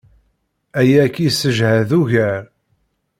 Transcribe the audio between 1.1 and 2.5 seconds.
k-yessejhed ugar.